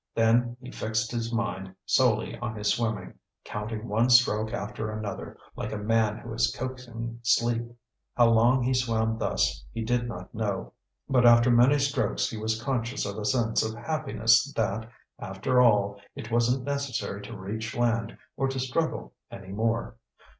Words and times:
Then 0.15 0.57
he 0.59 0.71
fixed 0.71 1.11
his 1.11 1.31
mind 1.31 1.75
solely 1.85 2.35
on 2.39 2.55
his 2.55 2.73
swimming, 2.73 3.13
counting 3.45 3.87
one 3.87 4.09
stroke 4.09 4.51
after 4.51 4.89
another, 4.89 5.37
like 5.55 5.71
a 5.71 5.77
man 5.77 6.17
who 6.17 6.33
is 6.33 6.51
coaxing 6.57 7.19
sleep. 7.21 7.71
How 8.15 8.31
long 8.31 8.63
he 8.63 8.73
swam 8.73 9.19
thus, 9.19 9.63
he 9.71 9.83
did 9.83 10.07
not 10.07 10.33
know; 10.33 10.73
but 11.07 11.23
after 11.23 11.51
many 11.51 11.77
strokes 11.77 12.27
he 12.31 12.35
was 12.37 12.59
conscious 12.59 13.05
of 13.05 13.19
a 13.19 13.25
sense 13.25 13.61
of 13.63 13.75
happiness 13.75 14.51
that, 14.55 14.89
after 15.19 15.61
all, 15.61 16.01
it 16.15 16.31
wasn't 16.31 16.63
necessary 16.63 17.21
to 17.21 17.37
reach 17.37 17.75
land 17.77 18.17
or 18.35 18.47
to 18.47 18.59
struggle 18.59 19.13
any 19.29 19.49
more. 19.49 19.97